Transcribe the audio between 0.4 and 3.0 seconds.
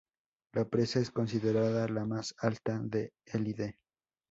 La presa es considerada la más alta